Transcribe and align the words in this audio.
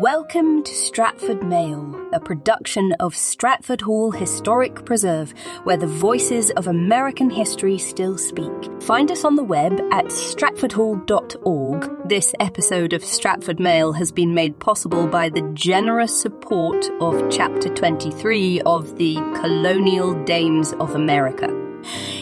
Welcome 0.00 0.62
to 0.62 0.74
Stratford 0.74 1.42
Mail, 1.42 1.98
a 2.12 2.20
production 2.20 2.92
of 3.00 3.16
Stratford 3.16 3.80
Hall 3.80 4.10
Historic 4.10 4.84
Preserve, 4.84 5.32
where 5.64 5.78
the 5.78 5.86
voices 5.86 6.50
of 6.50 6.66
American 6.66 7.30
history 7.30 7.78
still 7.78 8.18
speak. 8.18 8.52
Find 8.82 9.10
us 9.10 9.24
on 9.24 9.36
the 9.36 9.42
web 9.42 9.72
at 9.92 10.04
stratfordhall.org. 10.06 12.08
This 12.08 12.34
episode 12.40 12.92
of 12.92 13.02
Stratford 13.02 13.58
Mail 13.58 13.94
has 13.94 14.12
been 14.12 14.34
made 14.34 14.58
possible 14.58 15.06
by 15.06 15.30
the 15.30 15.48
generous 15.54 16.20
support 16.20 16.90
of 17.00 17.30
Chapter 17.30 17.70
23 17.70 18.60
of 18.62 18.98
the 18.98 19.14
Colonial 19.40 20.12
Dames 20.24 20.74
of 20.74 20.94
America. 20.94 21.48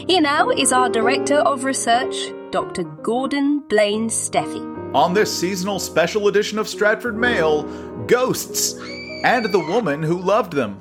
Here 0.07 0.21
now 0.21 0.51
is 0.51 0.73
our 0.73 0.89
Director 0.89 1.39
of 1.39 1.65
Research, 1.65 2.15
Dr. 2.53 2.85
Gordon 2.85 3.65
Blaine 3.69 4.11
Steffey. 4.11 4.74
On 4.95 5.13
this 5.13 5.37
seasonal 5.37 5.81
special 5.81 6.29
edition 6.29 6.57
of 6.57 6.69
Stratford 6.69 7.17
Mail, 7.17 7.65
ghosts 8.07 8.75
and 9.25 9.45
the 9.47 9.59
woman 9.59 10.05
who 10.05 10.17
loved 10.17 10.53
them. 10.53 10.81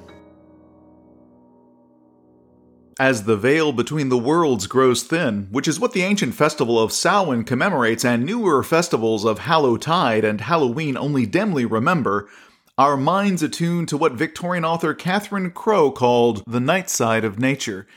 As 3.00 3.24
the 3.24 3.36
veil 3.36 3.72
between 3.72 4.10
the 4.10 4.18
worlds 4.20 4.68
grows 4.68 5.02
thin, 5.02 5.48
which 5.50 5.68
is 5.68 5.80
what 5.80 5.94
the 5.94 6.04
ancient 6.04 6.36
festival 6.36 6.80
of 6.80 6.92
Samhain 6.92 7.44
commemorates 7.44 8.06
and 8.06 8.24
newer 8.24 8.62
festivals 8.62 9.26
of 9.26 9.40
Hallowtide 9.40 10.24
and 10.24 10.42
Halloween 10.42 10.96
only 10.96 11.26
dimly 11.26 11.66
remember, 11.66 12.30
our 12.78 12.96
minds 12.96 13.42
attune 13.42 13.88
to 13.88 13.98
what 13.98 14.14
Victorian 14.14 14.64
author 14.64 14.94
Catherine 14.94 15.50
Crowe 15.50 15.90
called 15.90 16.44
the 16.46 16.60
night 16.60 16.88
side 16.88 17.26
of 17.26 17.40
nature, 17.40 17.88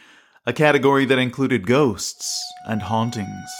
a 0.46 0.54
category 0.54 1.04
that 1.04 1.18
included 1.18 1.66
ghosts 1.66 2.42
and 2.66 2.80
hauntings. 2.80 3.51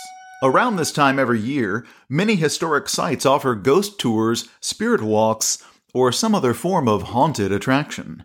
Around 0.43 0.77
this 0.77 0.93
time 0.93 1.19
every 1.19 1.41
year, 1.41 1.87
many 2.11 2.37
historic 2.37 2.91
sites 2.91 3.25
offer 3.25 3.55
ghost 3.55 3.99
tours, 3.99 4.49
spirit 4.61 5.01
walks, 5.01 5.65
or 5.95 6.13
some 6.13 6.35
other 6.35 6.53
form 6.53 6.89
of 6.89 7.05
haunted 7.05 7.53
attraction. 7.53 8.23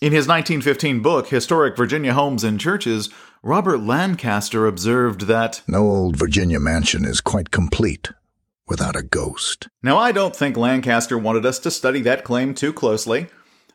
In 0.00 0.12
his 0.12 0.26
1915 0.26 1.02
book, 1.02 1.28
Historic 1.28 1.76
Virginia 1.76 2.14
Homes 2.14 2.42
and 2.42 2.58
Churches, 2.58 3.10
Robert 3.44 3.78
Lancaster 3.78 4.66
observed 4.66 5.22
that 5.22 5.62
No 5.68 5.86
old 5.86 6.16
Virginia 6.16 6.58
mansion 6.58 7.04
is 7.04 7.20
quite 7.20 7.52
complete 7.52 8.10
without 8.66 8.96
a 8.96 9.02
ghost. 9.04 9.68
Now, 9.84 9.98
I 9.98 10.10
don't 10.10 10.34
think 10.34 10.56
Lancaster 10.56 11.16
wanted 11.16 11.46
us 11.46 11.60
to 11.60 11.70
study 11.70 12.00
that 12.00 12.24
claim 12.24 12.54
too 12.54 12.72
closely. 12.72 13.28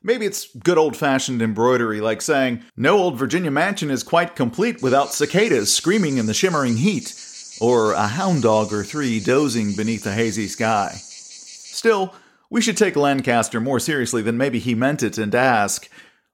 Maybe 0.04 0.26
it's 0.26 0.54
good 0.58 0.78
old 0.78 0.98
fashioned 0.98 1.42
embroidery, 1.42 2.02
like 2.02 2.22
saying, 2.22 2.64
No 2.76 2.98
old 2.98 3.18
Virginia 3.18 3.52
mansion 3.52 3.90
is 3.90 4.04
quite 4.04 4.36
complete 4.36 4.82
without 4.82 5.14
cicadas 5.14 5.74
screaming 5.74 6.18
in 6.18 6.26
the 6.26 6.34
shimmering 6.34 6.78
heat 6.78 7.14
or 7.60 7.94
a 7.94 8.08
hound 8.08 8.44
dog 8.44 8.72
or 8.72 8.84
three 8.84 9.20
dozing 9.20 9.76
beneath 9.76 10.06
a 10.06 10.14
hazy 10.14 10.48
sky. 10.48 10.94
Still, 11.00 12.14
we 12.50 12.62
should 12.62 12.78
take 12.78 12.96
Lancaster 12.96 13.60
more 13.60 13.80
seriously 13.80 14.22
than 14.22 14.38
maybe 14.38 14.60
he 14.60 14.76
meant 14.76 15.04
it 15.04 15.18
and 15.18 15.34
ask 15.34 15.90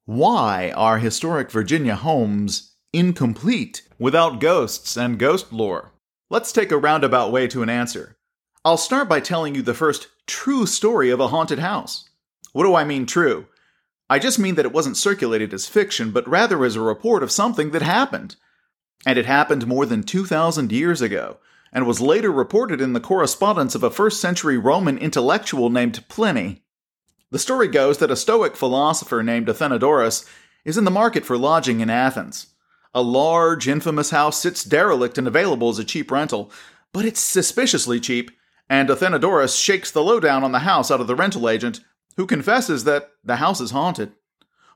why 0.05 0.71
are 0.75 0.99
historic 0.99 1.49
Virginia 1.49 1.95
homes 1.95 2.73
incomplete 2.91 3.81
without 3.97 4.41
ghosts 4.41 4.97
and 4.97 5.17
ghost 5.17 5.53
lore? 5.53 5.93
Let's 6.29 6.51
take 6.51 6.71
a 6.71 6.77
roundabout 6.77 7.31
way 7.31 7.47
to 7.47 7.63
an 7.63 7.69
answer. 7.69 8.17
I'll 8.65 8.77
start 8.77 9.07
by 9.07 9.19
telling 9.19 9.55
you 9.55 9.61
the 9.61 9.73
first 9.73 10.07
true 10.27 10.65
story 10.65 11.09
of 11.09 11.19
a 11.19 11.29
haunted 11.29 11.59
house. 11.59 12.09
What 12.51 12.63
do 12.63 12.75
I 12.75 12.83
mean 12.83 13.05
true? 13.05 13.47
I 14.09 14.19
just 14.19 14.39
mean 14.39 14.55
that 14.55 14.65
it 14.65 14.73
wasn't 14.73 14.97
circulated 14.97 15.53
as 15.53 15.67
fiction, 15.67 16.11
but 16.11 16.27
rather 16.27 16.63
as 16.65 16.75
a 16.75 16.81
report 16.81 17.23
of 17.23 17.31
something 17.31 17.71
that 17.71 17.81
happened 17.81 18.35
and 19.05 19.17
it 19.17 19.25
happened 19.25 19.67
more 19.67 19.85
than 19.85 20.03
2,000 20.03 20.71
years 20.71 21.01
ago, 21.01 21.37
and 21.71 21.87
was 21.87 21.99
later 21.99 22.31
reported 22.31 22.79
in 22.79 22.93
the 22.93 22.99
correspondence 22.99 23.75
of 23.75 23.83
a 23.83 23.89
first 23.89 24.21
century 24.21 24.57
Roman 24.57 24.97
intellectual 24.97 25.69
named 25.69 26.07
Pliny. 26.07 26.63
The 27.31 27.39
story 27.39 27.67
goes 27.67 27.97
that 27.97 28.11
a 28.11 28.15
Stoic 28.15 28.55
philosopher 28.55 29.23
named 29.23 29.47
Athenodorus 29.47 30.29
is 30.63 30.77
in 30.77 30.83
the 30.83 30.91
market 30.91 31.25
for 31.25 31.37
lodging 31.37 31.79
in 31.79 31.89
Athens. 31.89 32.47
A 32.93 33.01
large, 33.01 33.67
infamous 33.67 34.11
house 34.11 34.39
sits 34.39 34.63
derelict 34.63 35.17
and 35.17 35.27
available 35.27 35.69
as 35.69 35.79
a 35.79 35.83
cheap 35.83 36.11
rental, 36.11 36.51
but 36.91 37.05
it's 37.05 37.19
suspiciously 37.19 37.99
cheap, 37.99 38.29
and 38.69 38.87
Athenodorus 38.87 39.59
shakes 39.59 39.89
the 39.89 40.03
lowdown 40.03 40.43
on 40.43 40.51
the 40.51 40.59
house 40.59 40.91
out 40.91 41.01
of 41.01 41.07
the 41.07 41.15
rental 41.15 41.49
agent, 41.49 41.79
who 42.17 42.27
confesses 42.27 42.83
that 42.83 43.09
the 43.23 43.37
house 43.37 43.59
is 43.59 43.71
haunted. 43.71 44.11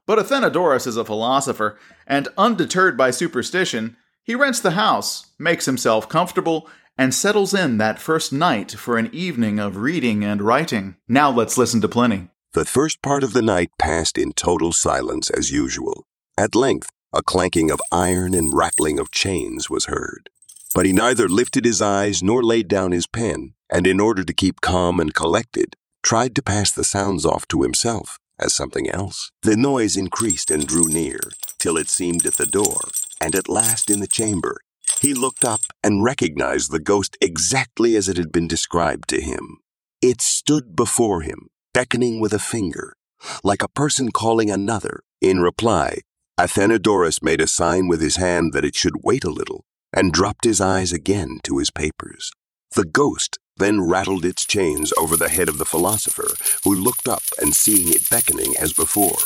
But 0.07 0.17
Athenodorus 0.17 0.87
is 0.87 0.97
a 0.97 1.05
philosopher, 1.05 1.77
and 2.07 2.27
undeterred 2.37 2.97
by 2.97 3.11
superstition, 3.11 3.97
he 4.27 4.35
rents 4.35 4.59
the 4.59 4.71
house, 4.71 5.27
makes 5.39 5.65
himself 5.65 6.09
comfortable, 6.09 6.69
and 6.97 7.15
settles 7.15 7.53
in 7.53 7.77
that 7.77 7.97
first 7.97 8.33
night 8.33 8.71
for 8.71 8.97
an 8.97 9.09
evening 9.13 9.57
of 9.57 9.77
reading 9.77 10.21
and 10.25 10.41
writing. 10.41 10.97
Now 11.07 11.31
let's 11.31 11.57
listen 11.57 11.79
to 11.79 11.87
Pliny. 11.87 12.27
The 12.51 12.65
first 12.65 13.01
part 13.01 13.23
of 13.23 13.31
the 13.31 13.41
night 13.41 13.69
passed 13.79 14.17
in 14.17 14.33
total 14.33 14.73
silence 14.73 15.29
as 15.29 15.51
usual. 15.51 16.05
At 16.37 16.55
length, 16.55 16.89
a 17.13 17.23
clanking 17.23 17.71
of 17.71 17.79
iron 17.89 18.33
and 18.33 18.53
rattling 18.53 18.99
of 18.99 19.11
chains 19.11 19.69
was 19.69 19.85
heard. 19.85 20.29
But 20.75 20.85
he 20.85 20.91
neither 20.91 21.29
lifted 21.29 21.63
his 21.63 21.81
eyes 21.81 22.21
nor 22.21 22.43
laid 22.43 22.67
down 22.67 22.91
his 22.91 23.07
pen, 23.07 23.53
and 23.69 23.87
in 23.87 24.01
order 24.01 24.25
to 24.25 24.33
keep 24.33 24.59
calm 24.59 24.99
and 24.99 25.13
collected, 25.13 25.77
tried 26.03 26.35
to 26.35 26.43
pass 26.43 26.71
the 26.71 26.83
sounds 26.83 27.25
off 27.25 27.47
to 27.47 27.61
himself 27.61 28.19
as 28.37 28.53
something 28.53 28.89
else. 28.89 29.31
The 29.43 29.55
noise 29.55 29.95
increased 29.95 30.51
and 30.51 30.67
drew 30.67 30.85
near, 30.85 31.19
till 31.59 31.77
it 31.77 31.87
seemed 31.87 32.25
at 32.25 32.35
the 32.35 32.45
door, 32.45 32.81
and 33.21 33.35
at 33.35 33.49
last 33.49 33.89
in 33.89 33.99
the 33.99 34.07
chamber. 34.07 34.57
He 35.01 35.13
looked 35.13 35.45
up 35.45 35.61
and 35.83 36.03
recognized 36.03 36.71
the 36.71 36.79
ghost 36.79 37.17
exactly 37.21 37.95
as 37.95 38.07
it 38.07 38.17
had 38.17 38.31
been 38.31 38.47
described 38.47 39.07
to 39.09 39.21
him. 39.21 39.57
It 40.01 40.21
stood 40.21 40.75
before 40.75 41.21
him, 41.21 41.47
beckoning 41.73 42.19
with 42.19 42.33
a 42.33 42.39
finger, 42.39 42.93
like 43.43 43.61
a 43.61 43.69
person 43.69 44.11
calling 44.11 44.49
another. 44.49 45.01
In 45.21 45.39
reply, 45.39 45.99
Athenodorus 46.39 47.23
made 47.23 47.41
a 47.41 47.47
sign 47.47 47.87
with 47.87 48.01
his 48.01 48.17
hand 48.17 48.53
that 48.53 48.65
it 48.65 48.75
should 48.75 49.03
wait 49.03 49.23
a 49.23 49.31
little, 49.31 49.65
and 49.91 50.13
dropped 50.13 50.45
his 50.45 50.61
eyes 50.61 50.93
again 50.93 51.39
to 51.43 51.57
his 51.57 51.71
papers. 51.71 52.31
The 52.75 52.85
ghost 52.85 53.39
then 53.57 53.81
rattled 53.81 54.23
its 54.23 54.45
chains 54.45 54.93
over 54.99 55.17
the 55.17 55.29
head 55.29 55.49
of 55.49 55.57
the 55.57 55.65
philosopher, 55.65 56.29
who 56.63 56.75
looked 56.75 57.07
up 57.07 57.23
and 57.41 57.55
seeing 57.55 57.89
it 57.89 58.09
beckoning 58.09 58.55
as 58.59 58.73
before, 58.73 59.17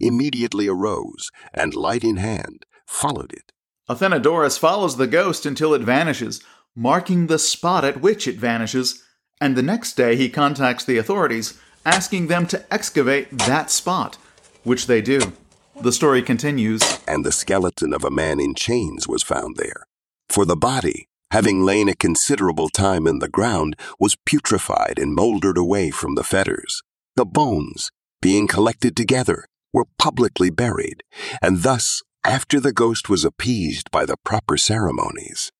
immediately 0.00 0.66
arose, 0.66 1.30
and 1.54 1.74
light 1.74 2.02
in 2.02 2.16
hand, 2.16 2.64
followed 2.90 3.32
it. 3.32 3.52
Athenodorus 3.88 4.58
follows 4.58 4.96
the 4.96 5.06
ghost 5.06 5.46
until 5.46 5.74
it 5.74 5.82
vanishes, 5.82 6.42
marking 6.76 7.26
the 7.26 7.38
spot 7.38 7.84
at 7.84 8.00
which 8.00 8.28
it 8.28 8.36
vanishes, 8.36 9.02
and 9.40 9.56
the 9.56 9.62
next 9.62 9.94
day 9.94 10.16
he 10.16 10.28
contacts 10.28 10.84
the 10.84 10.98
authorities, 10.98 11.58
asking 11.86 12.26
them 12.26 12.46
to 12.46 12.62
excavate 12.72 13.30
that 13.38 13.70
spot, 13.70 14.16
which 14.64 14.86
they 14.86 15.00
do. 15.00 15.32
The 15.80 15.92
story 15.92 16.20
continues. 16.20 16.82
And 17.08 17.24
the 17.24 17.32
skeleton 17.32 17.94
of 17.94 18.04
a 18.04 18.10
man 18.10 18.38
in 18.38 18.54
chains 18.54 19.08
was 19.08 19.22
found 19.22 19.56
there. 19.56 19.86
For 20.28 20.44
the 20.44 20.56
body, 20.56 21.06
having 21.30 21.64
lain 21.64 21.88
a 21.88 21.94
considerable 21.94 22.68
time 22.68 23.06
in 23.06 23.20
the 23.20 23.28
ground, 23.28 23.76
was 23.98 24.16
putrefied 24.28 25.00
and 25.00 25.14
mouldered 25.14 25.56
away 25.56 25.90
from 25.90 26.16
the 26.16 26.24
fetters. 26.24 26.82
The 27.16 27.24
bones, 27.24 27.90
being 28.20 28.46
collected 28.46 28.94
together, 28.94 29.46
were 29.72 29.86
publicly 29.98 30.50
buried, 30.50 31.02
and 31.40 31.62
thus 31.62 32.02
after 32.24 32.60
the 32.60 32.72
ghost 32.72 33.08
was 33.08 33.24
appeased 33.24 33.90
by 33.90 34.04
the 34.04 34.16
proper 34.24 34.56
ceremonies, 34.56 35.50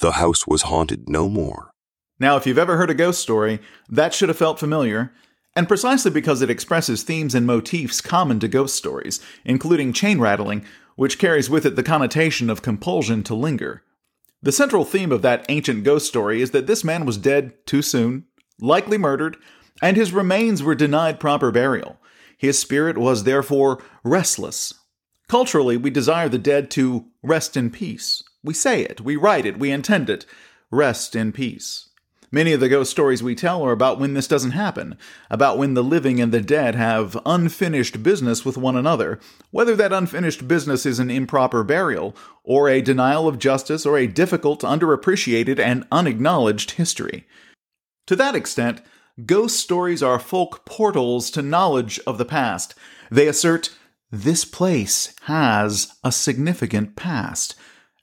the 0.00 0.12
house 0.12 0.46
was 0.46 0.62
haunted 0.62 1.08
no 1.08 1.28
more. 1.28 1.70
Now, 2.18 2.36
if 2.36 2.46
you've 2.46 2.58
ever 2.58 2.76
heard 2.76 2.90
a 2.90 2.94
ghost 2.94 3.20
story, 3.20 3.60
that 3.88 4.12
should 4.12 4.28
have 4.28 4.36
felt 4.36 4.58
familiar, 4.58 5.12
and 5.56 5.66
precisely 5.66 6.10
because 6.10 6.42
it 6.42 6.50
expresses 6.50 7.02
themes 7.02 7.34
and 7.34 7.46
motifs 7.46 8.02
common 8.02 8.38
to 8.40 8.48
ghost 8.48 8.76
stories, 8.76 9.20
including 9.44 9.94
chain 9.94 10.20
rattling, 10.20 10.64
which 10.94 11.18
carries 11.18 11.48
with 11.48 11.64
it 11.64 11.76
the 11.76 11.82
connotation 11.82 12.50
of 12.50 12.60
compulsion 12.60 13.22
to 13.22 13.34
linger. 13.34 13.82
The 14.42 14.52
central 14.52 14.84
theme 14.84 15.12
of 15.12 15.22
that 15.22 15.46
ancient 15.48 15.84
ghost 15.84 16.06
story 16.06 16.42
is 16.42 16.50
that 16.50 16.66
this 16.66 16.84
man 16.84 17.06
was 17.06 17.16
dead 17.16 17.54
too 17.66 17.80
soon, 17.80 18.26
likely 18.60 18.98
murdered, 18.98 19.38
and 19.80 19.96
his 19.96 20.12
remains 20.12 20.62
were 20.62 20.74
denied 20.74 21.18
proper 21.18 21.50
burial. 21.50 21.98
His 22.36 22.58
spirit 22.58 22.98
was 22.98 23.24
therefore 23.24 23.82
restless, 24.04 24.74
Culturally, 25.30 25.76
we 25.76 25.90
desire 25.90 26.28
the 26.28 26.38
dead 26.38 26.72
to 26.72 27.04
rest 27.22 27.56
in 27.56 27.70
peace. 27.70 28.24
We 28.42 28.52
say 28.52 28.82
it, 28.82 29.00
we 29.00 29.14
write 29.14 29.46
it, 29.46 29.60
we 29.60 29.70
intend 29.70 30.10
it. 30.10 30.26
Rest 30.72 31.14
in 31.14 31.30
peace. 31.30 31.90
Many 32.32 32.52
of 32.52 32.58
the 32.58 32.68
ghost 32.68 32.90
stories 32.90 33.22
we 33.22 33.36
tell 33.36 33.62
are 33.62 33.70
about 33.70 34.00
when 34.00 34.14
this 34.14 34.26
doesn't 34.26 34.50
happen, 34.50 34.98
about 35.30 35.56
when 35.56 35.74
the 35.74 35.84
living 35.84 36.20
and 36.20 36.32
the 36.32 36.40
dead 36.40 36.74
have 36.74 37.16
unfinished 37.24 38.02
business 38.02 38.44
with 38.44 38.56
one 38.56 38.74
another, 38.74 39.20
whether 39.52 39.76
that 39.76 39.92
unfinished 39.92 40.48
business 40.48 40.84
is 40.84 40.98
an 40.98 41.12
improper 41.12 41.62
burial, 41.62 42.16
or 42.42 42.68
a 42.68 42.82
denial 42.82 43.28
of 43.28 43.38
justice, 43.38 43.86
or 43.86 43.96
a 43.96 44.08
difficult, 44.08 44.62
underappreciated, 44.62 45.60
and 45.60 45.86
unacknowledged 45.92 46.72
history. 46.72 47.24
To 48.08 48.16
that 48.16 48.34
extent, 48.34 48.82
ghost 49.26 49.60
stories 49.60 50.02
are 50.02 50.18
folk 50.18 50.64
portals 50.64 51.30
to 51.30 51.40
knowledge 51.40 52.00
of 52.04 52.18
the 52.18 52.24
past. 52.24 52.74
They 53.12 53.28
assert 53.28 53.76
this 54.10 54.44
place 54.44 55.14
has 55.22 55.92
a 56.02 56.10
significant 56.10 56.96
past, 56.96 57.54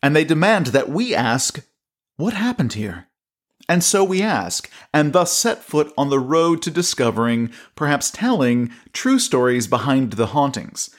and 0.01 0.15
they 0.15 0.23
demand 0.23 0.67
that 0.67 0.89
we 0.89 1.13
ask, 1.13 1.59
What 2.15 2.33
happened 2.33 2.73
here? 2.73 3.07
And 3.69 3.83
so 3.83 4.03
we 4.03 4.21
ask, 4.21 4.69
and 4.93 5.11
thus 5.11 5.33
set 5.33 5.63
foot 5.63 5.91
on 5.97 6.09
the 6.09 6.19
road 6.19 6.61
to 6.61 6.71
discovering, 6.71 7.51
perhaps 7.75 8.09
telling, 8.09 8.71
true 8.93 9.19
stories 9.19 9.67
behind 9.67 10.13
the 10.13 10.27
hauntings. 10.27 10.89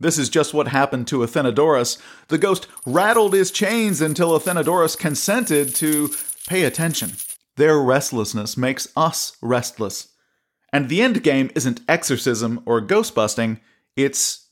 This 0.00 0.18
is 0.18 0.28
just 0.28 0.52
what 0.52 0.68
happened 0.68 1.06
to 1.08 1.18
Athenodorus. 1.18 1.98
The 2.26 2.38
ghost 2.38 2.66
rattled 2.84 3.34
his 3.34 3.52
chains 3.52 4.00
until 4.00 4.38
Athenodorus 4.38 4.98
consented 4.98 5.74
to 5.76 6.10
pay 6.48 6.64
attention. 6.64 7.12
Their 7.56 7.78
restlessness 7.78 8.56
makes 8.56 8.88
us 8.96 9.36
restless. 9.40 10.08
And 10.72 10.88
the 10.88 11.02
end 11.02 11.22
game 11.22 11.50
isn't 11.54 11.80
exorcism 11.88 12.60
or 12.66 12.80
ghost 12.80 13.14
busting, 13.14 13.60
it's 13.96 14.47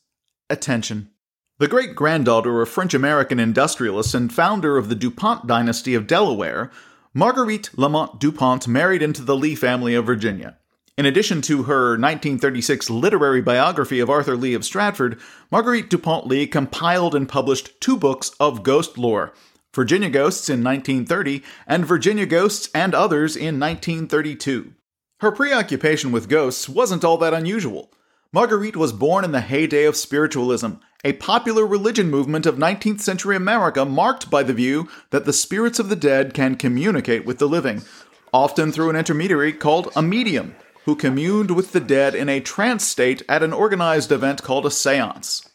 attention. 0.50 1.10
The 1.58 1.69
great 1.69 1.94
granddaughter 1.94 2.60
of 2.60 2.69
French 2.69 2.93
American 2.93 3.40
industrialist 3.40 4.14
and 4.14 4.32
founder 4.32 4.76
of 4.76 4.88
the 4.88 4.94
DuPont 4.94 5.46
dynasty 5.46 5.94
of 5.94 6.06
Delaware, 6.06 6.70
Marguerite 7.14 7.70
Lammot 7.76 8.20
DuPont 8.20 8.69
married 8.69 9.02
into 9.02 9.22
the 9.22 9.37
Lee 9.37 9.54
family 9.54 9.94
of 9.94 10.04
Virginia. 10.04 10.58
In 10.98 11.06
addition 11.06 11.43
to 11.43 11.64
her 11.64 11.90
1936 11.90 12.88
literary 12.88 13.43
biography 13.43 14.00
of 14.00 14.08
Arthur 14.08 14.37
Lee 14.37 14.54
of 14.54 14.64
Stratford, 14.64 15.19
Marguerite 15.50 15.90
DuPont 15.90 16.26
Lee 16.26 16.46
compiled 16.46 17.14
and 17.14 17.28
published 17.28 17.81
two 17.81 17.96
books 17.96 18.31
of 18.40 18.62
ghost 18.62 18.96
lore 18.96 19.32
Virginia 19.75 20.08
Ghosts 20.08 20.49
in 20.49 20.64
1930 20.64 21.42
and 21.66 21.84
Virginia 21.84 22.25
Ghosts 22.25 22.70
and 22.75 22.94
Others 22.94 23.37
in 23.37 23.60
1932. 23.60 24.72
Her 25.20 25.31
preoccupation 25.31 26.12
with 26.12 26.31
ghosts 26.31 26.66
wasn't 26.66 27.04
all 27.04 27.19
that 27.19 27.34
unusual. 27.34 27.90
Marguerite 28.37 28.77
was 28.77 28.93
born 28.93 29.25
in 29.25 29.33
the 29.33 29.41
heyday 29.41 29.85
of 29.85 29.97
spiritualism, 29.97 30.73
a 31.03 31.15
popular 31.15 31.67
religion 31.67 32.11
movement 32.11 32.44
of 32.44 32.56
19th 32.56 33.00
century 33.00 33.35
America 33.35 33.83
marked 33.87 34.29
by 34.29 34.43
the 34.43 34.53
view 34.53 34.91
that 35.09 35.25
the 35.25 35.33
spirits 35.33 35.79
of 35.79 35.88
the 35.88 35.97
dead 35.97 36.35
can 36.35 36.55
communicate 36.55 37.25
with 37.25 37.38
the 37.38 37.49
living, 37.49 37.81
often 38.35 38.71
through 38.71 38.91
an 38.91 38.97
intermediary 38.97 39.55
called 39.55 39.91
a 39.97 40.03
medium, 40.03 40.55
who 40.85 40.94
communed 40.94 41.50
with 41.50 41.73
the 41.73 41.81
dead 41.81 42.15
in 42.15 42.29
a 42.29 42.41
trance 42.41 42.85
state 42.85 43.23
at 43.27 43.43
an 43.43 43.55
organized 43.55 44.12
event 44.12 44.43
called 44.43 44.67
a 44.67 44.71
seance. 44.71 45.49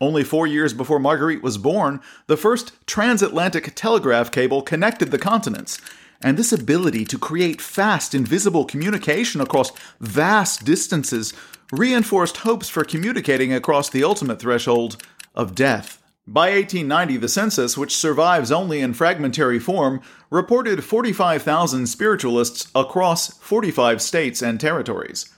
Only 0.00 0.24
four 0.24 0.46
years 0.46 0.72
before 0.72 0.98
Marguerite 0.98 1.42
was 1.42 1.58
born, 1.58 2.00
the 2.28 2.38
first 2.38 2.72
transatlantic 2.86 3.74
telegraph 3.74 4.30
cable 4.30 4.62
connected 4.62 5.10
the 5.10 5.18
continents, 5.18 5.78
and 6.22 6.38
this 6.38 6.52
ability 6.52 7.04
to 7.04 7.18
create 7.18 7.60
fast, 7.60 8.14
invisible 8.14 8.64
communication 8.64 9.40
across 9.40 9.72
vast 10.00 10.64
distances 10.64 11.34
reinforced 11.72 12.38
hopes 12.38 12.68
for 12.68 12.84
communicating 12.84 13.52
across 13.52 13.88
the 13.88 14.04
ultimate 14.04 14.38
threshold 14.38 15.02
of 15.34 15.54
death. 15.54 16.02
By 16.26 16.52
1890, 16.52 17.16
the 17.16 17.28
census, 17.28 17.76
which 17.76 17.96
survives 17.96 18.52
only 18.52 18.80
in 18.80 18.94
fragmentary 18.94 19.58
form, 19.58 20.02
reported 20.30 20.84
45,000 20.84 21.86
spiritualists 21.88 22.70
across 22.74 23.38
45 23.38 24.00
states 24.00 24.42
and 24.42 24.60
territories. 24.60 25.32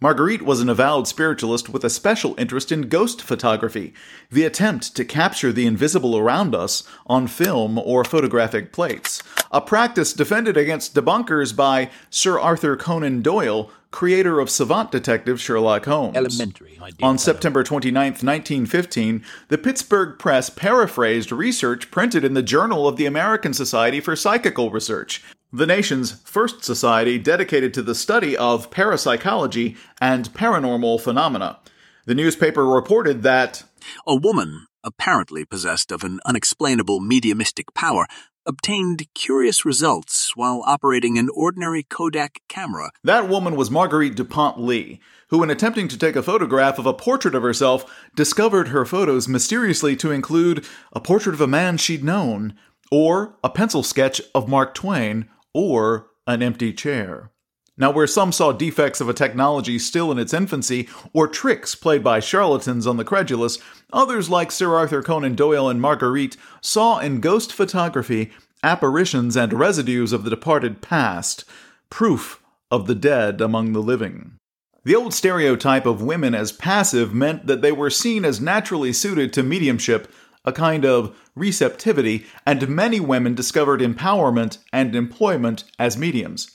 Marguerite 0.00 0.42
was 0.42 0.60
an 0.60 0.68
avowed 0.68 1.06
spiritualist 1.06 1.68
with 1.68 1.84
a 1.84 1.90
special 1.90 2.34
interest 2.36 2.72
in 2.72 2.88
ghost 2.88 3.22
photography, 3.22 3.94
the 4.30 4.44
attempt 4.44 4.96
to 4.96 5.04
capture 5.04 5.52
the 5.52 5.66
invisible 5.66 6.18
around 6.18 6.54
us 6.54 6.82
on 7.06 7.26
film 7.26 7.78
or 7.78 8.04
photographic 8.04 8.72
plates, 8.72 9.22
a 9.52 9.60
practice 9.60 10.12
defended 10.12 10.56
against 10.56 10.94
debunkers 10.94 11.54
by 11.54 11.90
Sir 12.10 12.40
Arthur 12.40 12.76
Conan 12.76 13.22
Doyle, 13.22 13.70
creator 13.94 14.40
of 14.40 14.50
savant 14.50 14.90
detective 14.90 15.40
Sherlock 15.40 15.84
Holmes. 15.84 16.16
Elementary. 16.16 16.80
On 17.00 17.16
September 17.16 17.62
29, 17.62 17.94
1915, 17.94 19.24
the 19.46 19.56
Pittsburgh 19.56 20.18
Press 20.18 20.50
paraphrased 20.50 21.30
research 21.30 21.92
printed 21.92 22.24
in 22.24 22.34
the 22.34 22.42
Journal 22.42 22.88
of 22.88 22.96
the 22.96 23.06
American 23.06 23.54
Society 23.54 24.00
for 24.00 24.16
Psychical 24.16 24.72
Research, 24.72 25.22
the 25.52 25.64
nation's 25.64 26.20
first 26.24 26.64
society 26.64 27.20
dedicated 27.20 27.72
to 27.74 27.82
the 27.82 27.94
study 27.94 28.36
of 28.36 28.68
parapsychology 28.72 29.76
and 30.00 30.34
paranormal 30.34 31.00
phenomena. 31.00 31.60
The 32.04 32.16
newspaper 32.16 32.66
reported 32.66 33.22
that 33.22 33.62
a 34.08 34.16
woman, 34.16 34.66
apparently 34.82 35.44
possessed 35.44 35.92
of 35.92 36.02
an 36.02 36.18
unexplainable 36.26 36.98
mediumistic 36.98 37.72
power, 37.74 38.08
obtained 38.46 39.06
curious 39.14 39.64
results 39.64 40.32
while 40.36 40.62
operating 40.66 41.18
an 41.18 41.28
ordinary 41.34 41.82
Kodak 41.82 42.40
camera. 42.48 42.90
That 43.02 43.28
woman 43.28 43.56
was 43.56 43.70
Marguerite 43.70 44.14
DuPont 44.14 44.60
Lee, 44.60 45.00
who, 45.28 45.42
in 45.42 45.50
attempting 45.50 45.88
to 45.88 45.98
take 45.98 46.16
a 46.16 46.22
photograph 46.22 46.78
of 46.78 46.86
a 46.86 46.94
portrait 46.94 47.34
of 47.34 47.42
herself, 47.42 47.84
discovered 48.14 48.68
her 48.68 48.84
photos 48.84 49.28
mysteriously 49.28 49.96
to 49.96 50.10
include 50.10 50.66
a 50.92 51.00
portrait 51.00 51.34
of 51.34 51.40
a 51.40 51.46
man 51.46 51.76
she'd 51.76 52.04
known, 52.04 52.54
or 52.90 53.36
a 53.42 53.50
pencil 53.50 53.82
sketch 53.82 54.20
of 54.34 54.48
Mark 54.48 54.74
Twain, 54.74 55.28
or 55.52 56.08
an 56.26 56.42
empty 56.42 56.72
chair. 56.72 57.30
Now, 57.76 57.90
where 57.90 58.06
some 58.06 58.30
saw 58.30 58.52
defects 58.52 59.00
of 59.00 59.08
a 59.08 59.14
technology 59.14 59.80
still 59.80 60.12
in 60.12 60.18
its 60.18 60.32
infancy, 60.32 60.88
or 61.12 61.26
tricks 61.26 61.74
played 61.74 62.04
by 62.04 62.20
charlatans 62.20 62.86
on 62.86 62.98
the 62.98 63.04
credulous, 63.04 63.58
others, 63.92 64.30
like 64.30 64.52
Sir 64.52 64.76
Arthur 64.76 65.02
Conan 65.02 65.34
Doyle 65.34 65.68
and 65.68 65.80
Marguerite, 65.80 66.36
saw 66.60 67.00
in 67.00 67.20
ghost 67.20 67.52
photography 67.52 68.30
apparitions 68.62 69.36
and 69.36 69.52
residues 69.52 70.12
of 70.12 70.22
the 70.22 70.30
departed 70.30 70.82
past, 70.82 71.44
proof 71.90 72.40
of 72.70 72.86
the 72.86 72.94
dead 72.94 73.40
among 73.40 73.72
the 73.72 73.82
living. 73.82 74.38
The 74.84 74.94
old 74.94 75.12
stereotype 75.12 75.86
of 75.86 76.02
women 76.02 76.34
as 76.34 76.52
passive 76.52 77.12
meant 77.12 77.46
that 77.46 77.60
they 77.60 77.72
were 77.72 77.90
seen 77.90 78.24
as 78.24 78.40
naturally 78.40 78.92
suited 78.92 79.32
to 79.32 79.42
mediumship, 79.42 80.12
a 80.44 80.52
kind 80.52 80.84
of 80.84 81.16
receptivity, 81.34 82.24
and 82.46 82.68
many 82.68 83.00
women 83.00 83.34
discovered 83.34 83.80
empowerment 83.80 84.58
and 84.72 84.94
employment 84.94 85.64
as 85.78 85.96
mediums. 85.96 86.53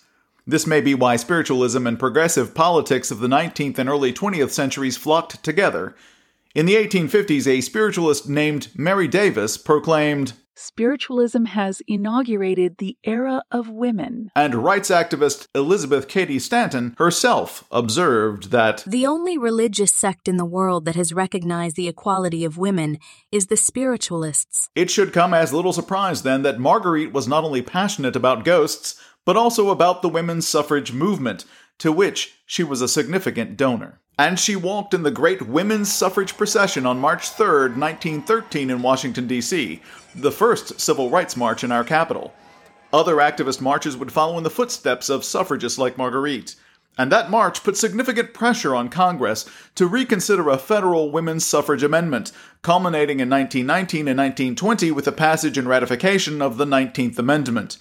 This 0.50 0.66
may 0.66 0.81
be 0.81 0.96
why 0.96 1.16
spiritualism 1.16 1.86
and 1.86 2.00
progressive 2.00 2.56
politics 2.56 3.12
of 3.12 3.19
the 3.19 3.28
19th 3.28 3.78
and 3.78 3.88
early 3.88 4.12
20th 4.12 4.50
centuries 4.50 4.98
flocked 4.98 5.44
together. 5.44 5.96
In 6.56 6.66
the 6.66 6.74
1850s, 6.74 7.46
a 7.46 7.62
spiritualist 7.62 8.28
named 8.28 8.69
Mary 8.75 9.07
Davis 9.07 9.60
proclaimed, 9.60 10.34
Spiritualism 10.56 11.46
has 11.46 11.84
inaugurated 11.88 12.80
the 12.80 12.98
era 13.04 13.44
of 13.51 13.69
women. 13.69 14.31
And 14.36 14.56
rights 14.56 14.90
activist 14.90 15.46
Elizabeth 15.54 16.07
Cady 16.07 16.40
Stanton 16.40 16.95
herself 16.98 17.63
observed 17.72 18.50
that 18.50 18.84
the 18.88 19.06
only 19.06 19.38
religious 19.38 19.94
sect 19.94 20.28
in 20.28 20.38
the 20.38 20.44
world 20.44 20.84
that 20.86 20.95
has 20.95 21.13
recognized 21.13 21.75
the 21.75 21.88
equality 21.88 22.44
of 22.44 22.57
women 22.57 22.98
is 23.31 23.48
the 23.48 23.56
spiritualists. 23.56 24.69
It 24.75 24.90
should 24.90 25.13
come 25.13 25.34
as 25.34 25.54
little 25.54 25.74
surprise 25.74 26.24
then 26.24 26.42
that 26.42 26.60
Marguerite 26.60 27.13
was 27.13 27.28
not 27.28 27.44
only 27.44 27.62
passionate 27.62 28.18
about 28.18 28.44
ghosts, 28.44 29.00
but 29.30 29.38
also 29.38 29.70
about 29.70 30.02
the 30.02 30.10
women's 30.10 30.48
suffrage 30.48 30.92
movement, 30.92 31.46
to 31.78 31.92
which 31.92 32.40
she 32.48 32.64
was 32.64 32.81
a 32.81 32.88
significant 32.88 33.56
donor. 33.56 34.00
And 34.18 34.40
she 34.40 34.56
walked 34.56 34.92
in 34.92 35.04
the 35.04 35.12
great 35.12 35.44
women's 35.44 35.94
suffrage 35.94 36.36
procession 36.36 36.88
on 36.88 36.98
March 36.98 37.30
3, 37.30 37.45
1913, 37.45 38.71
in 38.71 38.81
Washington, 38.81 39.28
D.C., 39.28 39.83
the 40.16 40.31
first 40.31 40.81
civil 40.81 41.12
rights 41.12 41.38
march 41.38 41.64
in 41.64 41.71
our 41.71 41.83
capital. 41.83 42.33
Other 42.92 43.18
activist 43.18 43.62
marches 43.62 43.95
would 43.95 44.12
follow 44.12 44.36
in 44.40 44.44
the 44.44 44.50
footsteps 44.50 45.09
of 45.09 45.24
suffragists 45.24 45.78
like 45.78 45.95
Marguerite. 45.95 46.56
And 46.98 47.12
that 47.12 47.30
march 47.30 47.64
put 47.64 47.78
significant 47.78 48.33
pressure 48.33 48.74
on 48.74 48.90
Congress 48.90 49.48
to 49.76 49.86
reconsider 49.86 50.50
a 50.50 50.57
federal 50.57 51.12
women's 51.12 51.45
suffrage 51.45 51.83
amendment, 51.83 52.31
culminating 52.64 53.19
in 53.19 53.30
1919 53.30 54.07
and 54.07 54.18
1920 54.18 54.90
with 54.90 55.06
the 55.06 55.12
passage 55.12 55.56
and 55.56 55.69
ratification 55.69 56.42
of 56.42 56.57
the 56.57 56.66
19th 56.66 57.19
Amendment. 57.19 57.78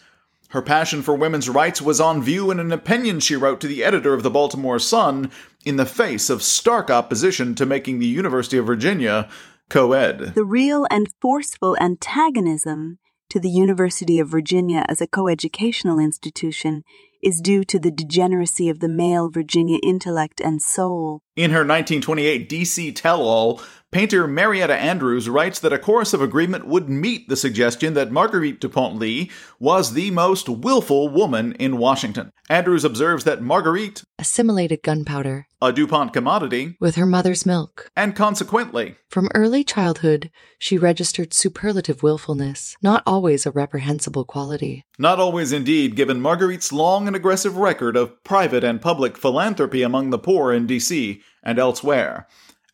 Her 0.48 0.62
passion 0.62 1.02
for 1.02 1.14
women's 1.14 1.48
rights 1.48 1.82
was 1.82 2.00
on 2.00 2.22
view 2.22 2.50
in 2.50 2.58
an 2.58 2.72
opinion 2.72 3.20
she 3.20 3.36
wrote 3.36 3.60
to 3.60 3.66
the 3.66 3.84
editor 3.84 4.14
of 4.14 4.22
the 4.22 4.30
Baltimore 4.30 4.78
Sun 4.78 5.30
in 5.66 5.76
the 5.76 5.84
face 5.84 6.30
of 6.30 6.42
stark 6.42 6.90
opposition 6.90 7.54
to 7.56 7.66
making 7.66 7.98
the 7.98 8.06
University 8.06 8.56
of 8.56 8.64
Virginia 8.64 9.28
co 9.68 9.92
ed. 9.92 10.34
The 10.34 10.44
real 10.44 10.86
and 10.90 11.08
forceful 11.20 11.76
antagonism 11.78 12.98
to 13.28 13.38
the 13.38 13.50
University 13.50 14.18
of 14.18 14.28
Virginia 14.30 14.86
as 14.88 15.02
a 15.02 15.06
coeducational 15.06 16.02
institution 16.02 16.82
is 17.22 17.40
due 17.40 17.64
to 17.64 17.78
the 17.78 17.90
degeneracy 17.90 18.68
of 18.68 18.80
the 18.80 18.88
male 18.88 19.28
Virginia 19.28 19.78
intellect 19.82 20.40
and 20.40 20.62
soul. 20.62 21.20
In 21.36 21.50
her 21.50 21.58
1928 21.58 22.48
DC 22.48 22.94
Tell 22.94 23.20
All, 23.22 23.60
painter 23.90 24.26
Marietta 24.26 24.74
Andrews 24.74 25.28
writes 25.28 25.58
that 25.60 25.72
a 25.72 25.78
chorus 25.78 26.12
of 26.12 26.20
agreement 26.20 26.66
would 26.66 26.88
meet 26.88 27.28
the 27.28 27.36
suggestion 27.36 27.94
that 27.94 28.12
Marguerite 28.12 28.60
Dupont 28.60 28.98
Lee 28.98 29.30
was 29.58 29.92
the 29.92 30.10
most 30.10 30.48
willful 30.48 31.08
woman 31.08 31.52
in 31.54 31.78
Washington. 31.78 32.32
Andrews 32.50 32.84
observes 32.84 33.24
that 33.24 33.42
Marguerite 33.42 34.02
assimilated 34.18 34.82
gunpowder, 34.82 35.46
a 35.62 35.72
DuPont 35.72 36.12
commodity, 36.12 36.76
with 36.80 36.96
her 36.96 37.06
mother's 37.06 37.46
milk. 37.46 37.90
And 37.96 38.14
consequently, 38.14 38.96
from 39.08 39.30
early 39.34 39.64
childhood, 39.64 40.30
she 40.58 40.76
registered 40.76 41.32
superlative 41.32 42.02
willfulness, 42.02 42.76
not 42.82 43.02
always 43.06 43.46
a 43.46 43.50
reprehensible 43.50 44.24
quality. 44.24 44.84
Not 44.98 45.18
always 45.18 45.52
indeed, 45.52 45.96
given 45.96 46.20
Marguerite's 46.20 46.72
long 46.72 47.06
and 47.06 47.16
aggressive 47.16 47.56
record 47.56 47.96
of 47.96 48.22
private 48.24 48.64
and 48.64 48.82
public 48.82 49.16
philanthropy 49.16 49.82
among 49.82 50.10
the 50.10 50.18
poor 50.18 50.52
in 50.52 50.66
D.C. 50.66 51.22
and 51.42 51.58
elsewhere. 51.58 52.26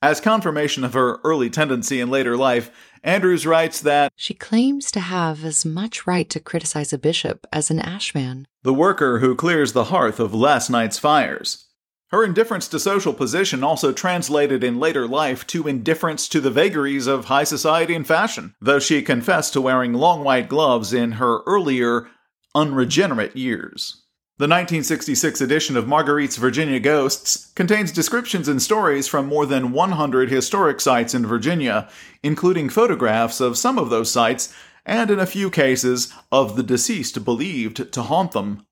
As 0.05 0.21
confirmation 0.21 0.85
of 0.85 0.93
her 0.93 1.19
early 1.25 1.49
tendency 1.49 1.99
in 1.99 2.11
later 2.11 2.37
life, 2.37 2.71
Andrews 3.03 3.47
writes 3.47 3.81
that 3.81 4.13
She 4.15 4.35
claims 4.35 4.91
to 4.91 5.01
have 5.01 5.47
as 5.47 5.65
much 5.65 6.07
right 6.07 6.29
to 6.29 6.41
criticize 6.41 6.93
a 6.93 6.99
bishop 6.99 7.47
as 7.51 7.71
an 7.71 7.79
ashman. 7.79 8.47
the 8.63 8.75
worker 8.75 9.21
who 9.21 9.35
clears 9.35 9.73
the 9.73 9.85
hearth 9.85 10.21
of 10.21 10.35
last 10.35 10.69
night's 10.69 10.99
fires. 10.99 11.69
Her 12.11 12.23
indifference 12.23 12.69
to 12.69 12.79
social 12.79 13.15
position 13.15 13.65
also 13.65 13.93
translated 13.93 14.63
in 14.63 14.79
later 14.79 15.09
life 15.09 15.47
to 15.47 15.67
indifference 15.67 16.29
to 16.29 16.41
the 16.43 16.51
vagaries 16.51 17.07
of 17.07 17.25
high 17.25 17.45
society 17.45 17.95
and 17.95 18.07
fashion, 18.07 18.55
though 18.61 18.81
she 18.81 19.01
confessed 19.01 19.55
to 19.55 19.63
wearing 19.63 19.95
long 19.95 20.23
white 20.23 20.51
gloves 20.51 20.93
in 20.93 21.13
her 21.13 21.41
earlier, 21.47 22.09
unregenerate 22.55 23.39
years. 23.39 24.04
The 24.37 24.47
1966 24.47 25.41
edition 25.41 25.77
of 25.77 25.87
Marguerite's 25.87 26.39
Virginia 26.39 26.81
Ghosts 26.81 27.53
contains 27.55 27.93
descriptions 27.93 28.49
and 28.49 28.61
stories 28.61 29.07
from 29.07 29.27
more 29.27 29.47
than 29.47 29.71
100 29.71 30.29
historic 30.29 30.81
sites 30.81 31.15
in 31.15 31.25
Virginia, 31.25 31.89
including 32.21 32.69
photographs 32.69 33.41
of 33.41 33.57
some 33.57 33.79
of 33.79 33.91
those 33.91 34.11
sites 34.11 34.53
and, 34.85 35.09
in 35.09 35.21
a 35.21 35.25
few 35.25 35.51
cases, 35.51 36.13
of 36.33 36.57
the 36.57 36.65
deceased 36.65 37.25
believed 37.25 37.93
to 37.93 38.03
haunt 38.03 38.33
them. 38.33 38.67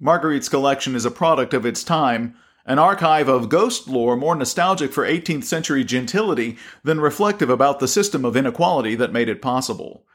Marguerite's 0.00 0.48
collection 0.48 0.96
is 0.96 1.04
a 1.04 1.12
product 1.12 1.54
of 1.54 1.64
its 1.64 1.84
time, 1.84 2.34
an 2.66 2.80
archive 2.80 3.28
of 3.28 3.48
ghost 3.48 3.86
lore 3.86 4.16
more 4.16 4.34
nostalgic 4.34 4.92
for 4.92 5.06
18th 5.06 5.44
century 5.44 5.84
gentility 5.84 6.58
than 6.82 6.98
reflective 7.00 7.50
about 7.50 7.78
the 7.78 7.86
system 7.86 8.24
of 8.24 8.36
inequality 8.36 8.96
that 8.96 9.12
made 9.12 9.28
it 9.28 9.40
possible. 9.40 10.07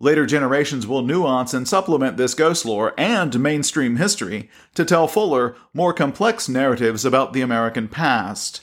Later 0.00 0.26
generations 0.26 0.86
will 0.86 1.02
nuance 1.02 1.52
and 1.52 1.66
supplement 1.66 2.16
this 2.16 2.34
ghost 2.34 2.64
lore 2.64 2.94
and 2.96 3.40
mainstream 3.40 3.96
history 3.96 4.48
to 4.74 4.84
tell 4.84 5.08
fuller, 5.08 5.56
more 5.74 5.92
complex 5.92 6.48
narratives 6.48 7.04
about 7.04 7.32
the 7.32 7.40
American 7.40 7.88
past. 7.88 8.62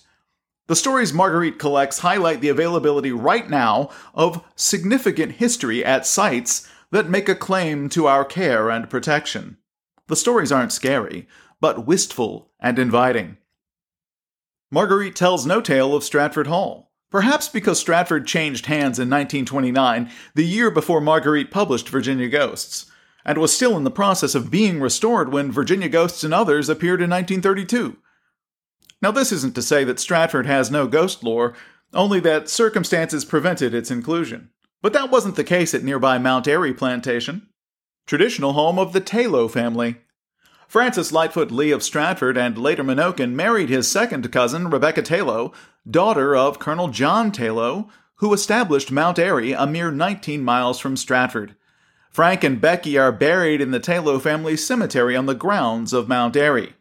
The 0.67 0.77
stories 0.77 1.13
Marguerite 1.13 1.59
collects 1.59 1.99
highlight 1.99 2.39
the 2.39 2.49
availability 2.49 3.11
right 3.11 3.49
now 3.49 3.89
of 4.13 4.43
significant 4.55 5.33
history 5.33 5.83
at 5.83 6.07
sites 6.07 6.69
that 6.91 7.09
make 7.09 7.27
a 7.27 7.35
claim 7.35 7.89
to 7.89 8.07
our 8.07 8.23
care 8.23 8.69
and 8.69 8.89
protection. 8.89 9.57
The 10.07 10.15
stories 10.15 10.51
aren't 10.51 10.71
scary, 10.71 11.27
but 11.59 11.85
wistful 11.85 12.49
and 12.59 12.79
inviting. 12.79 13.37
Marguerite 14.71 15.15
tells 15.15 15.45
no 15.45 15.61
tale 15.61 15.93
of 15.93 16.03
Stratford 16.03 16.47
Hall. 16.47 16.93
Perhaps 17.15 17.47
because 17.47 17.79
Stratford 17.79 18.27
changed 18.27 18.65
hands 18.65 18.99
in 18.99 19.09
1929, 19.09 20.11
the 20.33 20.43
year 20.43 20.69
before 20.69 20.99
Marguerite 20.99 21.49
published 21.49 21.87
Virginia 21.87 22.27
Ghosts, 22.27 22.87
and 23.23 23.37
was 23.37 23.55
still 23.55 23.77
in 23.77 23.85
the 23.85 23.89
process 23.89 24.35
of 24.35 24.51
being 24.51 24.81
restored 24.81 25.31
when 25.31 25.49
Virginia 25.49 25.87
Ghosts 25.87 26.25
and 26.25 26.33
Others 26.33 26.67
appeared 26.67 27.01
in 27.01 27.09
1932. 27.09 27.95
Now, 29.01 29.11
this 29.11 29.31
isn't 29.31 29.55
to 29.55 29.61
say 29.61 29.85
that 29.85 29.97
Stratford 29.97 30.45
has 30.45 30.69
no 30.69 30.87
ghost 30.87 31.23
lore, 31.23 31.53
only 31.93 32.19
that 32.19 32.49
circumstances 32.49 33.23
prevented 33.23 33.73
its 33.73 33.89
inclusion. 33.89 34.49
But 34.81 34.91
that 34.91 35.09
wasn't 35.09 35.37
the 35.37 35.45
case 35.45 35.73
at 35.73 35.85
nearby 35.85 36.17
Mount 36.17 36.49
Airy 36.49 36.73
Plantation, 36.73 37.47
traditional 38.05 38.51
home 38.51 38.77
of 38.77 38.91
the 38.91 38.99
Taylor 38.99 39.47
family. 39.47 39.99
Francis 40.67 41.11
Lightfoot 41.11 41.51
Lee 41.51 41.71
of 41.71 41.83
Stratford 41.83 42.37
and 42.37 42.57
later 42.57 42.83
Menokin 42.83 43.33
married 43.33 43.69
his 43.69 43.87
second 43.87 44.31
cousin, 44.31 44.69
Rebecca 44.69 45.01
Taylor, 45.01 45.49
daughter 45.89 46.35
of 46.35 46.59
Colonel 46.59 46.87
John 46.87 47.31
Taylor, 47.31 47.85
who 48.15 48.33
established 48.33 48.91
Mount 48.91 49.19
Airy 49.19 49.51
a 49.51 49.67
mere 49.67 49.91
19 49.91 50.43
miles 50.43 50.79
from 50.79 50.97
Stratford. 50.97 51.55
Frank 52.09 52.43
and 52.43 52.61
Becky 52.61 52.97
are 52.97 53.11
buried 53.11 53.59
in 53.59 53.71
the 53.71 53.79
Taylor 53.79 54.19
family 54.19 54.55
cemetery 54.55 55.15
on 55.15 55.25
the 55.25 55.35
grounds 55.35 55.91
of 55.91 56.07
Mount 56.07 56.37
Airy. 56.37 56.73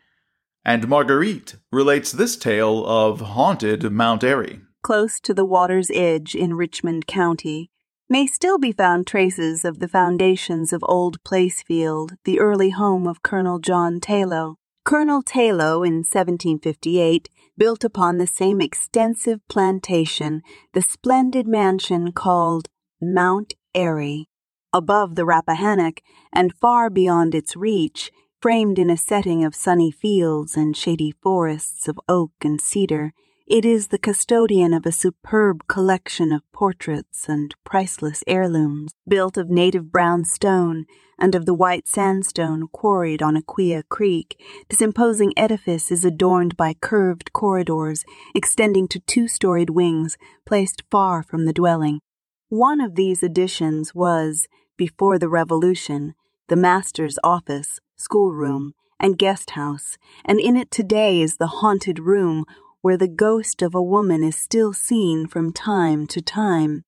And 0.65 0.89
Marguerite 0.89 1.57
relates 1.73 2.13
this 2.13 2.37
tale 2.37 2.87
of 2.87 3.21
haunted 3.21 3.91
Mount 3.91 4.25
Airy. 4.25 4.61
Close 4.83 5.19
to 5.21 5.35
the 5.35 5.45
water's 5.45 5.91
edge 5.93 6.35
in 6.35 6.55
Richmond 6.55 7.07
County, 7.07 7.71
may 8.09 8.27
still 8.27 8.59
be 8.59 8.73
found 8.73 9.07
traces 9.07 9.65
of 9.65 9.79
the 9.79 9.89
foundations 9.89 10.73
of 10.73 10.85
Old 10.87 11.23
Placefield, 11.25 12.13
the 12.25 12.39
early 12.39 12.71
home 12.71 13.07
of 13.07 13.23
Colonel 13.23 13.59
John 13.59 13.99
Taylor. 14.01 14.55
Colonel 14.85 15.23
Taylor, 15.23 15.87
in 15.87 16.05
1758, 16.05 17.31
built 17.57 17.85
upon 17.85 18.19
the 18.19 18.27
same 18.27 18.61
extensive 18.61 19.41
plantation 19.49 20.43
the 20.75 20.83
splendid 20.83 21.47
mansion 21.47 22.13
called 22.13 22.69
Mount 23.01 23.55
Airy. 23.75 24.29
Above 24.75 25.15
the 25.15 25.25
Rappahannock, 25.25 26.03
and 26.33 26.53
far 26.53 26.91
beyond 26.91 27.35
its 27.35 27.57
reach, 27.57 28.11
framed 28.43 28.79
in 28.79 28.91
a 28.91 28.97
setting 28.97 29.43
of 29.43 29.55
sunny 29.55 29.91
fields 29.91 30.57
and 30.57 30.77
shady 30.77 31.15
forests 31.23 31.89
of 31.89 31.99
oak 32.09 32.33
and 32.43 32.61
cedar, 32.61 33.15
it 33.47 33.65
is 33.65 33.89
the 33.89 33.99
custodian 33.99 34.73
of 34.73 34.87
a 34.87 34.93
superb 34.93 35.67
collection 35.69 36.33
of 36.33 36.51
portraits 36.51 37.29
and 37.29 37.55
priceless 37.63 38.25
heirlooms, 38.27 38.95
built 39.07 39.37
of 39.37 39.51
native 39.51 39.93
brown 39.93 40.25
stone 40.25 40.87
and 41.19 41.35
of 41.35 41.45
the 41.45 41.53
white 41.53 41.87
sandstone 41.87 42.67
quarried 42.69 43.23
on 43.23 43.37
Aquia 43.37 43.83
Creek. 43.91 44.43
This 44.71 44.81
imposing 44.81 45.35
edifice 45.37 45.93
is 45.93 46.07
adorned 46.07 46.57
by 46.57 46.75
curved 46.75 47.35
corridors 47.35 48.05
extending 48.35 48.89
to 48.89 49.01
two 49.01 49.29
storied 49.29 49.71
wings 49.71 50.17
placed 50.47 50.83
far 50.91 51.23
from 51.23 51.45
the 51.45 51.53
dwelling. 51.53 52.01
One 52.49 52.81
of 52.81 52.95
these 52.95 53.23
additions 53.23 53.95
was, 53.95 54.49
before 54.79 55.19
the 55.19 55.29
Revolution, 55.29 56.15
the 56.49 56.57
master's 56.57 57.19
office, 57.23 57.79
schoolroom, 57.97 58.73
and 58.99 59.19
guest 59.19 59.51
house, 59.51 59.99
and 60.25 60.41
in 60.41 60.57
it 60.57 60.71
today 60.71 61.21
is 61.21 61.37
the 61.37 61.59
haunted 61.59 61.99
room 61.99 62.45
where 62.85 62.99
the 62.99 63.09
ghost 63.09 63.63
of 63.63 63.75
a 63.75 63.83
woman 63.83 64.23
is 64.23 64.37
still 64.37 64.75
seen 64.75 65.27
from 65.27 65.51
time 65.51 66.07
to 66.07 66.21
time. 66.21 66.83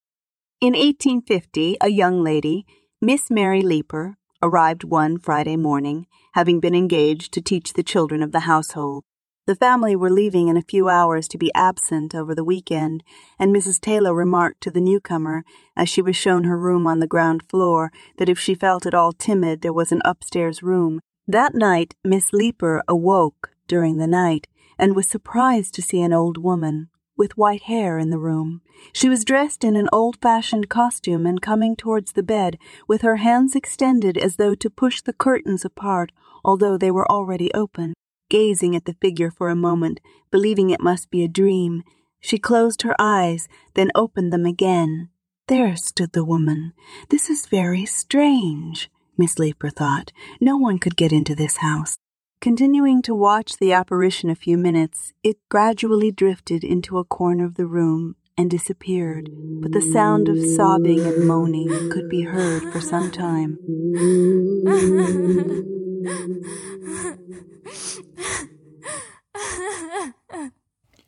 In 0.61 0.75
1850, 0.75 1.79
a 1.81 1.89
young 1.89 2.23
lady, 2.23 2.67
Miss 3.01 3.31
Mary 3.31 3.63
Leeper, 3.63 4.19
arrived 4.43 4.85
one 4.85 5.19
Friday 5.19 5.57
morning, 5.57 6.07
having 6.35 6.61
been 6.61 6.75
engaged 6.75 7.33
to 7.33 7.41
teach 7.41 7.73
the 7.73 7.83
children 7.83 8.23
of 8.23 8.31
the 8.31 8.41
household. 8.41 9.05
The 9.47 9.57
family 9.57 9.97
were 9.97 10.11
leaving 10.11 10.49
in 10.49 10.59
a 10.59 10.69
few 10.69 10.91
hours 10.91 11.29
to 11.29 11.39
be 11.39 11.51
absent 11.55 12.15
over 12.15 12.35
the 12.35 12.45
weekend, 12.45 13.03
and 13.39 13.57
Mrs. 13.57 13.81
Taylor 13.81 14.15
remarked 14.15 14.61
to 14.65 14.71
the 14.71 14.83
newcomer, 14.83 15.45
as 15.79 15.89
she 15.89 16.03
was 16.03 16.15
shown 16.15 16.45
her 16.45 16.59
room 16.59 16.87
on 16.87 17.01
the 17.01 17.07
ground 17.07 17.43
floor, 17.49 17.91
that 18.19 18.29
if 18.29 18.39
she 18.39 18.55
felt 18.55 18.85
at 18.85 18.93
all 18.93 19.15
timid, 19.15 19.63
there 19.63 19.73
was 19.73 19.93
an 19.93 20.03
upstairs 20.05 20.63
room. 20.63 21.01
That 21.27 21.55
night, 21.55 21.95
Miss 22.05 22.35
Leeper 22.35 22.83
awoke 22.87 23.53
during 23.67 23.97
the 23.97 24.07
night 24.07 24.47
and 24.79 24.95
was 24.95 25.09
surprised 25.09 25.75
to 25.75 25.83
see 25.83 26.03
an 26.03 26.13
old 26.13 26.39
woman 26.39 26.89
with 27.17 27.37
white 27.37 27.63
hair 27.63 27.99
in 27.99 28.11
the 28.11 28.19
room. 28.19 28.61
She 28.93 29.09
was 29.09 29.25
dressed 29.25 29.65
in 29.65 29.77
an 29.77 29.89
old 29.93 30.19
fashioned 30.21 30.69
costume 30.69 31.27
and 31.27 31.41
coming 31.41 31.75
towards 31.75 32.13
the 32.13 32.23
bed 32.23 32.59
with 32.87 33.03
her 33.03 33.17
hands 33.17 33.57
extended 33.57 34.19
as 34.19 34.37
though 34.37 34.55
to 34.55 34.71
push 34.71 35.01
the 35.01 35.13
curtains 35.13 35.65
apart, 35.65 36.13
although 36.45 36.77
they 36.77 36.91
were 36.91 37.11
already 37.11 37.53
open. 37.55 37.95
Gazing 38.29 38.77
at 38.77 38.85
the 38.85 38.97
figure 39.01 39.31
for 39.31 39.49
a 39.49 39.57
moment, 39.57 40.01
believing 40.31 40.71
it 40.71 40.81
must 40.81 41.11
be 41.11 41.23
a 41.25 41.29
dream, 41.29 41.83
she 42.21 42.39
closed 42.39 42.83
her 42.83 42.95
eyes, 42.99 43.49
then 43.75 43.91
opened 43.95 44.33
them 44.33 44.47
again. 44.47 45.11
There 45.49 45.77
stood 45.77 46.13
the 46.13 46.25
woman. 46.25 46.73
This 47.09 47.31
is 47.31 47.47
very 47.47 47.87
strange, 47.87 48.91
Miss 49.17 49.39
Leeper 49.39 49.71
thought. 49.71 50.13
No 50.41 50.57
one 50.57 50.81
could 50.81 50.97
get 50.97 51.13
into 51.13 51.37
this 51.37 51.59
house. 51.59 51.99
Continuing 52.41 53.03
to 53.03 53.15
watch 53.15 53.57
the 53.57 53.73
apparition 53.73 54.31
a 54.31 54.35
few 54.35 54.57
minutes, 54.57 55.13
it 55.25 55.37
gradually 55.49 56.13
drifted 56.13 56.63
into 56.63 56.99
a 56.99 57.05
corner 57.05 57.45
of 57.45 57.55
the 57.55 57.67
room 57.67 58.15
and 58.39 58.51
disappeared, 58.51 59.31
but 59.63 59.73
the 59.73 59.81
sound 59.81 60.29
of 60.29 60.39
sobbing 60.39 61.01
and 61.01 61.27
moaning 61.27 61.69
could 61.91 62.09
be 62.09 62.23
heard 62.23 62.63
for 62.71 62.81
some 62.81 63.11
time. 63.11 63.59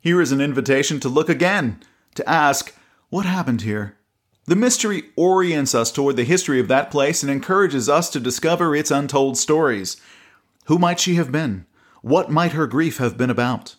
Here 0.01 0.21
is 0.21 0.31
an 0.31 0.41
invitation 0.41 0.99
to 1.01 1.09
look 1.09 1.29
again, 1.29 1.81
to 2.15 2.27
ask, 2.27 2.75
what 3.09 3.25
happened 3.25 3.61
here? 3.61 3.97
The 4.45 4.55
mystery 4.55 5.03
orients 5.15 5.75
us 5.75 5.91
toward 5.91 6.15
the 6.15 6.23
history 6.23 6.59
of 6.59 6.67
that 6.69 6.89
place 6.89 7.21
and 7.21 7.31
encourages 7.31 7.87
us 7.87 8.09
to 8.09 8.19
discover 8.19 8.75
its 8.75 8.89
untold 8.89 9.37
stories. 9.37 9.97
Who 10.69 10.77
might 10.77 10.99
she 10.99 11.15
have 11.15 11.31
been? 11.31 11.65
What 12.03 12.29
might 12.29 12.51
her 12.51 12.67
grief 12.67 12.99
have 12.99 13.17
been 13.17 13.31
about? 13.31 13.75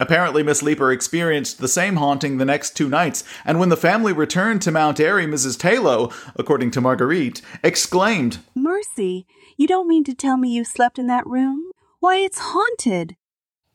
Apparently, 0.00 0.42
Miss 0.42 0.62
Leeper 0.62 0.90
experienced 0.90 1.58
the 1.58 1.68
same 1.68 1.96
haunting 1.96 2.38
the 2.38 2.46
next 2.46 2.74
two 2.74 2.88
nights, 2.88 3.22
and 3.44 3.60
when 3.60 3.68
the 3.68 3.76
family 3.76 4.14
returned 4.14 4.62
to 4.62 4.70
Mount 4.70 4.98
Airy, 4.98 5.26
Mrs. 5.26 5.58
Taylor, 5.58 6.08
according 6.34 6.70
to 6.70 6.80
Marguerite, 6.80 7.42
exclaimed, 7.62 8.38
Mercy, 8.54 9.26
you 9.58 9.66
don't 9.66 9.86
mean 9.86 10.04
to 10.04 10.14
tell 10.14 10.38
me 10.38 10.48
you 10.48 10.64
slept 10.64 10.98
in 10.98 11.06
that 11.08 11.26
room? 11.26 11.70
Why, 12.00 12.16
it's 12.16 12.38
haunted. 12.38 13.16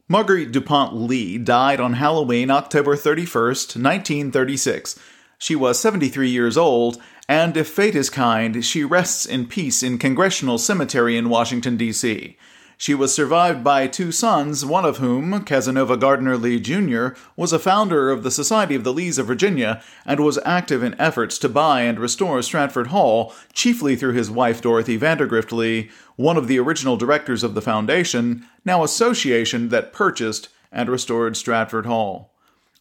Marguerite 0.07 0.51
DuPont 0.51 0.95
Lee 0.95 1.38
died 1.38 1.79
on 1.79 1.93
Halloween, 1.93 2.50
October 2.50 2.95
31st, 2.95 3.79
1936. 3.79 5.00
She 5.41 5.55
was 5.55 5.79
73 5.79 6.29
years 6.29 6.55
old, 6.55 7.01
and 7.27 7.57
if 7.57 7.67
fate 7.67 7.95
is 7.95 8.12
kind, 8.12 8.63
she 8.63 8.83
rests 8.83 9.25
in 9.25 9.48
peace 9.48 9.81
in 9.81 9.98
Congressional 9.98 10.60
Cemetery 10.60 11.17
in 11.17 11.29
Washington, 11.29 11.77
D.C. 11.77 12.38
She 12.77 12.93
was 12.93 13.12
survived 13.12 13.63
by 13.63 13.88
two 13.88 14.12
sons, 14.12 14.63
one 14.63 14.86
of 14.86 14.98
whom, 14.98 15.31
Cazenove 15.43 16.00
Gardner 16.00 16.38
Lee 16.38 16.60
Jr., 16.60 17.15
was 17.36 17.51
a 17.51 17.57
founder 17.57 18.12
of 18.12 18.21
the 18.21 18.29
Society 18.29 18.75
of 18.75 18.83
the 18.83 18.93
Lees 18.93 19.17
of 19.17 19.25
Virginia 19.25 19.81
and 20.05 20.19
was 20.19 20.38
active 20.45 20.83
in 20.83 20.93
efforts 21.01 21.39
to 21.39 21.50
buy 21.50 21.81
and 21.81 22.00
restore 22.00 22.43
Stratford 22.43 22.88
Hall, 22.88 23.33
chiefly 23.51 23.95
through 23.95 24.13
his 24.13 24.29
wife 24.29 24.62
Dorothy 24.62 24.95
Vandergrift 24.95 25.51
Lee, 25.51 25.89
one 26.17 26.38
of 26.38 26.48
the 26.48 26.60
original 26.60 26.98
directors 26.98 27.41
of 27.41 27.55
the 27.55 27.63
foundation, 27.63 28.45
now 28.63 28.83
association 28.83 29.69
that 29.69 29.91
purchased 29.91 30.50
and 30.71 30.88
restored 30.88 31.36
Stratford 31.36 31.88
Hall. 31.88 32.29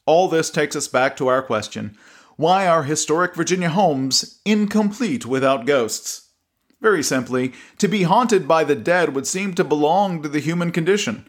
All 0.05 0.29
this 0.29 0.51
takes 0.51 0.77
us 0.77 0.89
back 0.89 1.17
to 1.17 1.29
our 1.29 1.41
question 1.41 1.97
why 2.41 2.67
are 2.67 2.85
historic 2.85 3.35
Virginia 3.35 3.69
homes 3.69 4.41
incomplete 4.47 5.27
without 5.27 5.67
ghosts? 5.67 6.31
Very 6.81 7.03
simply, 7.03 7.53
to 7.77 7.87
be 7.87 8.05
haunted 8.05 8.49
by 8.49 8.65
the 8.65 8.75
dead 8.75 9.15
would 9.15 9.27
seem 9.27 9.53
to 9.53 9.63
belong 9.63 10.23
to 10.23 10.29
the 10.31 10.41
human 10.41 10.73
condition. 10.73 11.29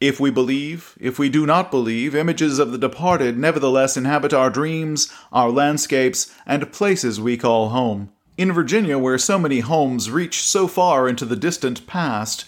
If 0.00 0.18
we 0.18 0.32
believe, 0.32 0.98
if 1.00 1.16
we 1.16 1.28
do 1.28 1.46
not 1.46 1.70
believe, 1.70 2.12
images 2.12 2.58
of 2.58 2.72
the 2.72 2.78
departed 2.78 3.38
nevertheless 3.38 3.96
inhabit 3.96 4.34
our 4.34 4.50
dreams, 4.50 5.08
our 5.30 5.48
landscapes, 5.48 6.34
and 6.44 6.72
places 6.72 7.20
we 7.20 7.36
call 7.36 7.68
home. 7.68 8.10
In 8.36 8.50
Virginia, 8.50 8.98
where 8.98 9.16
so 9.16 9.38
many 9.38 9.60
homes 9.60 10.10
reach 10.10 10.42
so 10.42 10.66
far 10.66 11.08
into 11.08 11.24
the 11.24 11.36
distant 11.36 11.86
past, 11.86 12.44